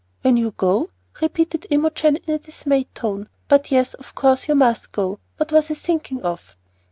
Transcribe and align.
"When 0.23 0.35
you 0.35 0.49
go?" 0.57 0.89
repeated 1.21 1.67
Imogen, 1.69 2.15
in 2.25 2.33
a 2.33 2.39
dismayed 2.39 2.87
tone; 2.95 3.29
"but 3.47 3.69
yes, 3.69 3.93
of 3.93 4.15
course 4.15 4.47
you 4.47 4.55
must 4.55 4.91
go 4.91 5.19
what 5.37 5.51
was 5.51 5.69
I 5.69 5.75
thinking 5.75 6.23
of?" 6.23 6.55